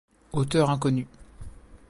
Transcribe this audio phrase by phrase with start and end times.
[0.33, 1.05] Auteur inconnu.